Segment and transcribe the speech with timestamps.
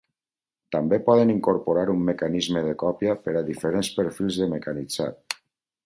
[0.75, 5.41] També poden incorporar un mecanisme de còpia per a diferents perfils de mecanitzat.